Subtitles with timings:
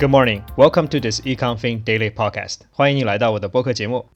[0.00, 0.42] Good morning.
[0.56, 2.60] Welcome to this EconFin Daily Podcast.
[2.70, 4.08] 欢迎你来到我的播客节目。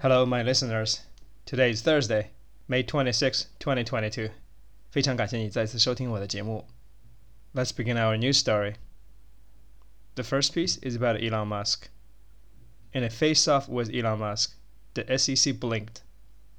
[0.00, 0.98] Hello, my listeners.
[1.46, 2.26] Today is Thursday,
[2.68, 4.32] May 26, 2022.
[4.90, 6.66] 非常感谢你再次收听我的节目。
[7.54, 8.74] Let's begin our news story.
[10.16, 11.88] The first piece is about Elon Musk.
[12.92, 14.56] In a face-off with Elon Musk,
[14.92, 16.02] the SEC blinked.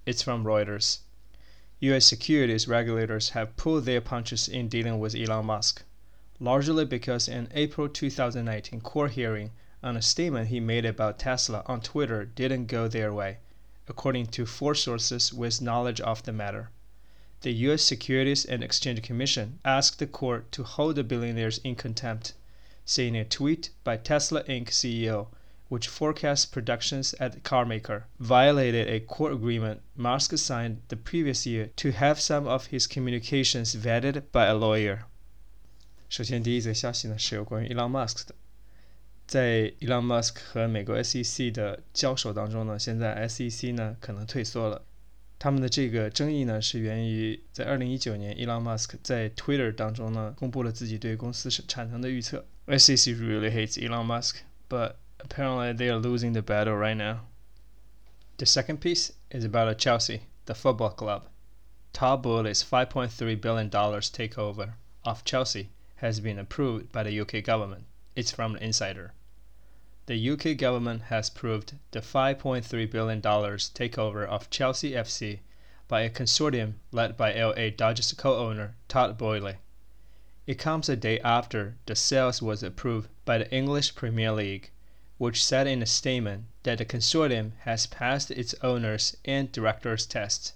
[0.07, 1.01] It's from Reuters.
[1.81, 2.05] U.S.
[2.05, 5.83] securities regulators have pulled their punches in dealing with Elon Musk
[6.38, 9.50] largely because an April 2019 court hearing
[9.82, 13.38] on a statement he made about Tesla on Twitter didn't go their way,
[13.88, 16.70] according to four sources with knowledge of the matter.
[17.42, 17.82] The U.S.
[17.82, 22.34] Securities and Exchange Commission asked the court to hold the billionaires in contempt,
[22.84, 24.70] saying a tweet by Tesla Inc.
[24.70, 25.28] CEO,
[25.68, 31.70] which forecasts productions at the carmaker, violated a court agreement Musk signed the previous year
[31.76, 35.04] to have some of his communications vetted by a lawyer.
[36.16, 38.34] 首先，第一则消息呢是有关于 Elon Musk 的。
[39.26, 44.82] 在 Elon Musk 和美国 SEC 的交手当中呢，现在 SEC 呢可能退缩了。
[45.38, 52.46] 他们的这个争议呢，是源于在二零一九年，Elon Musk 在 Twitter 当中呢，公布了自己对公司产能的预测。
[52.66, 54.36] SEC really hates Elon Musk,
[54.70, 57.26] but apparently they are losing the battle right now.
[58.38, 61.24] The second piece is about Chelsea, the football club.
[61.92, 67.84] Todd Boehly's $5.3 billion takeover of Chelsea has been approved by the UK government.
[68.14, 69.12] It's from the insider.
[70.06, 75.40] The UK government has approved the $5.3 billion takeover of Chelsea FC
[75.88, 79.56] by a consortium led by LA Dodgers co-owner Todd Boehly.
[80.46, 84.70] It comes a day after the sales was approved by the English Premier League,
[85.18, 90.52] which said in a statement that the consortium has passed its owners and directors tests.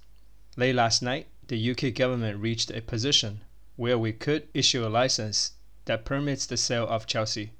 [0.56, 3.40] Late last night, the UK government reached a position
[3.80, 5.52] where we could issue a license
[5.86, 7.52] that permits the sale of Chelsea.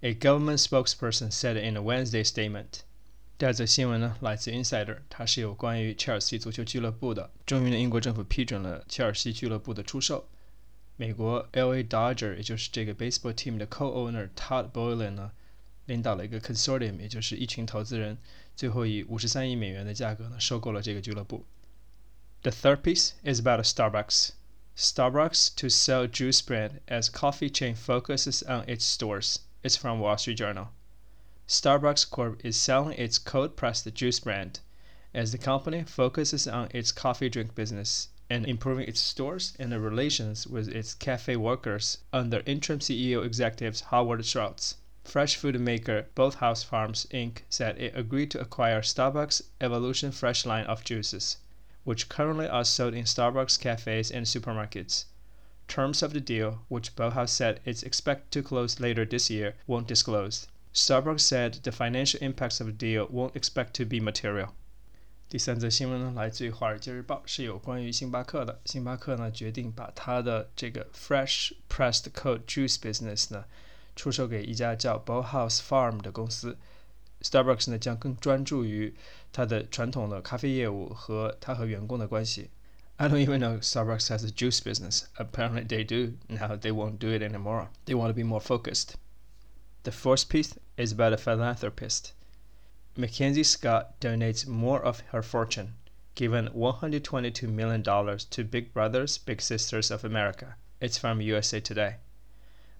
[0.00, 2.82] A government spokesperson said in a Wednesday statement.
[3.36, 7.30] 第二则新闻呢，来自 Insider，它是有关于切尔西足球俱乐部的。
[7.44, 10.28] 终于呢，英国政府批准了切尔西俱乐部的出售。
[10.94, 11.82] 美国 L.A.
[11.82, 15.32] Dodger，也就是这个 baseball team 的 co-owner Todd Boehly 呢，
[15.86, 18.16] 领导了一个 consortium，也就是一群投资人，
[18.54, 21.44] 最后以五十三亿美元的价格呢收购了这个俱乐部。
[22.42, 24.30] The third piece is about Starbucks.
[24.78, 29.38] Starbucks to sell juice brand as coffee chain focuses on its stores.
[29.62, 30.68] It's from Wall Street Journal.
[31.48, 34.60] Starbucks Corp is selling its cold pressed juice brand
[35.14, 39.80] as the company focuses on its coffee drink business and improving its stores and the
[39.80, 44.76] relations with its cafe workers under interim CEO executives Howard Schultz.
[45.04, 47.38] Fresh food maker Bolthouse Farms Inc.
[47.48, 51.38] said it agreed to acquire Starbucks Evolution Fresh line of juices
[51.86, 55.06] which currently are sold in Starbucks cafes and supermarkets.
[55.68, 59.86] Terms of the deal, which Bolthouse said it's expected to close later this year, won't
[59.86, 60.48] disclosed.
[60.74, 64.48] Starbucks said the financial impacts of the deal won't expect to be material.
[65.28, 68.60] 第三则新闻呢，来自于《华尔街日报》，是有关于星巴克的。
[68.64, 73.44] 星巴克呢，决定把它的这个 fresh pressed cold juice business 呢，
[73.96, 76.58] 出售给一家叫 Bolthouse Farm 的公司。
[77.25, 78.95] Starbucks 呢将更专注于
[79.31, 82.49] 它的传统的咖啡业务和它和员工的关系。
[82.97, 85.05] I don't even know Starbucks has a juice business.
[85.15, 86.17] Apparently they do.
[86.27, 87.69] Now they won't do it anymore.
[87.85, 88.95] They want to be more focused.
[89.83, 92.13] The fourth piece is about a philanthropist.
[92.95, 95.73] Mackenzie Scott donates more of her fortune,
[96.13, 100.55] given $122 million to Big Brothers Big Sisters of America.
[100.79, 101.95] It's from USA Today.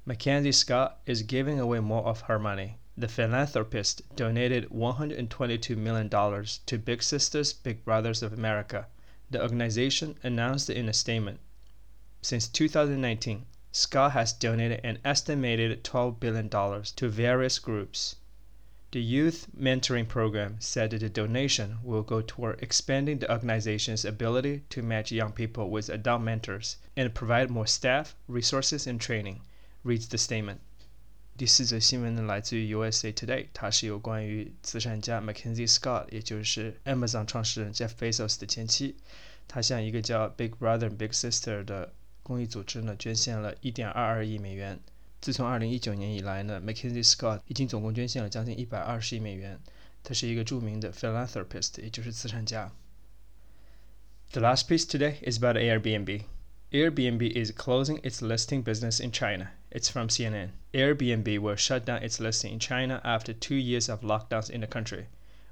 [0.05, 6.78] Mackenzie Scott is giving away more of her money the philanthropist donated $122 million to
[6.78, 8.86] Big Sisters, Big Brothers of America,
[9.30, 11.40] the organization announced in a statement.
[12.22, 18.16] Since 2019, Scott has donated an estimated $12 billion to various groups.
[18.92, 24.62] The Youth Mentoring Program said that the donation will go toward expanding the organization's ability
[24.70, 29.42] to match young people with adult mentors and provide more staff, resources, and training,
[29.84, 30.62] reads the statement.
[31.36, 38.97] 第四则新闻呢，来自于 USA Today，它是有关于慈善家 Mackenzie Scott，也就是 Amazon 创始人 Jeff Bezos 的前妻，
[39.47, 41.92] 她向一个叫 Big Brother Big Sister 的
[42.22, 44.80] 公益组织呢捐献了1.22亿美元。
[45.21, 49.60] 自从2019年以来呢，Mackenzie Scott 已经总共捐献了将近120亿美元。
[50.03, 52.72] 他是一个著名的 philanthropist，也就是慈善家。
[54.33, 56.22] The last piece today is about Airbnb.
[56.71, 59.50] Airbnb is closing its listing business in China.
[59.68, 60.51] It's from CNN.
[60.72, 64.68] Airbnb will shut down its listing in China after two years of lockdowns in the
[64.68, 65.09] country,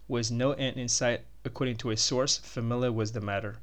[0.07, 3.57] with no end in sight, according to a source familiar with the matter.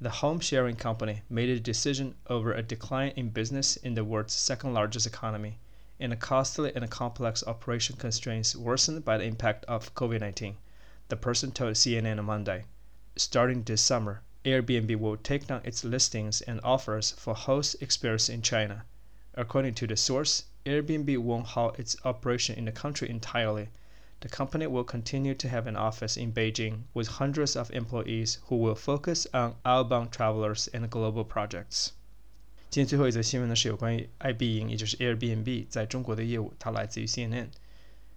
[0.00, 4.32] the home sharing company made a decision over a decline in business in the world's
[4.32, 5.58] second largest economy
[6.00, 10.56] and a costly and complex operation constraints worsened by the impact of COVID 19,
[11.10, 12.64] the person told CNN on Monday.
[13.16, 18.40] Starting this summer, Airbnb will take down its listings and offers for host experience in
[18.40, 18.86] China.
[19.36, 23.68] According to the source, Airbnb won't halt its operation in the country entirely.
[24.20, 28.56] The company will continue to have an office in Beijing with hundreds of employees who
[28.56, 31.88] will focus on outbound travelers and global projects.
[32.70, 37.48] 今天最后一则新闻呢，是有关于 爱彼迎，也就是 Airbnb 在中国的业务，它来自于 CNN。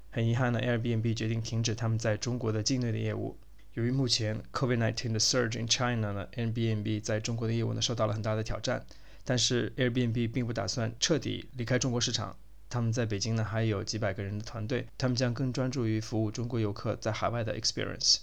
[0.09, 3.37] 很遗憾呢，Airbnb 决定停止他们在中国的境内的业务。
[3.73, 8.85] 由于目前 COVID-19 的 surge in China 呢，Airbnb 在中国的业务呢受到了很大的挑战。
[9.29, 12.37] 但是 Airbnb 并不打算彻底离开中国市场，
[12.69, 18.19] 他们在北京呢还有几百个人的团队，他们将更专注于服务中国游客在海外的 experience。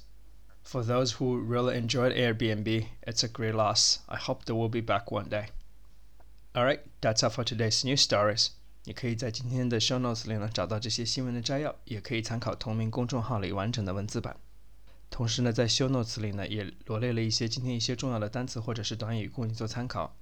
[0.64, 3.98] For those who really enjoyed Airbnb, it's a great loss.
[4.06, 5.48] I hope they will be back one day.
[6.54, 8.52] All right, that's all for today's news stories.
[8.84, 14.38] 你可以在今天的 show notes 里呢找到这些新闻的摘要，也可以参考同名公众号里完整的文字版。
[15.10, 20.16] 同时呢，在 show notes 里呢，也罗列了一些今天一些重要的单词或者是短语，供你做参考。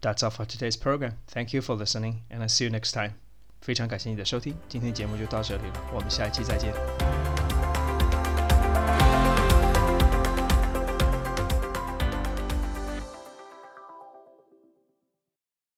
[0.00, 1.14] That's all for today's program.
[1.28, 3.12] Thank you for listening, and I'll see you next time.
[3.60, 7.27] 非常感谢你的收听，今天节目就到这里了，我们下一期再见。